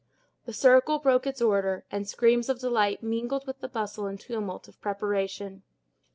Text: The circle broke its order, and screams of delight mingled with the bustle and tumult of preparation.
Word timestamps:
The 0.45 0.53
circle 0.53 0.97
broke 0.97 1.27
its 1.27 1.43
order, 1.43 1.85
and 1.91 2.09
screams 2.09 2.49
of 2.49 2.57
delight 2.59 3.03
mingled 3.03 3.45
with 3.45 3.59
the 3.59 3.67
bustle 3.69 4.07
and 4.07 4.19
tumult 4.19 4.67
of 4.67 4.81
preparation. 4.81 5.61